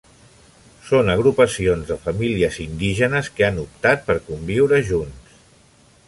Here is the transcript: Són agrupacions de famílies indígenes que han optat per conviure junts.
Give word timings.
Són 0.85 1.11
agrupacions 1.15 1.83
de 1.91 1.97
famílies 2.05 2.57
indígenes 2.63 3.29
que 3.35 3.45
han 3.49 3.59
optat 3.65 4.01
per 4.07 4.15
conviure 4.31 4.81
junts. 4.89 5.37